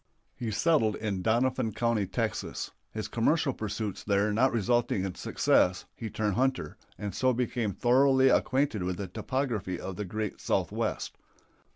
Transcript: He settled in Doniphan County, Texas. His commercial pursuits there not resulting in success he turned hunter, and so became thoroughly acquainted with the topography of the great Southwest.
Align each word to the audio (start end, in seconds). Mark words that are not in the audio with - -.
He 0.35 0.49
settled 0.49 0.95
in 0.95 1.21
Doniphan 1.21 1.75
County, 1.75 2.07
Texas. 2.07 2.71
His 2.89 3.07
commercial 3.07 3.53
pursuits 3.53 4.03
there 4.03 4.33
not 4.33 4.51
resulting 4.51 5.05
in 5.05 5.13
success 5.13 5.85
he 5.95 6.09
turned 6.09 6.33
hunter, 6.33 6.75
and 6.97 7.13
so 7.13 7.33
became 7.33 7.73
thoroughly 7.73 8.27
acquainted 8.29 8.81
with 8.81 8.97
the 8.97 9.07
topography 9.07 9.79
of 9.79 9.97
the 9.97 10.05
great 10.05 10.41
Southwest. 10.41 11.17